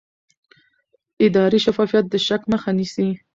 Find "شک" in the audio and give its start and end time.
2.27-2.41